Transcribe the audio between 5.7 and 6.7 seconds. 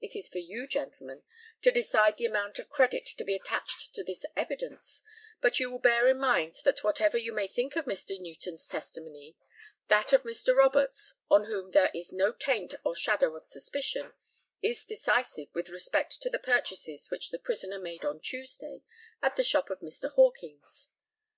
will bear in mind